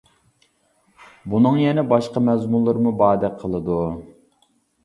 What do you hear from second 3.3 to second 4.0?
قىلىدۇ.